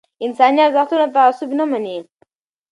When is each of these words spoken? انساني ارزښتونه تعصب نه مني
انساني 0.25 0.59
ارزښتونه 0.67 1.05
تعصب 1.15 1.49
نه 1.57 1.65
مني 1.71 1.97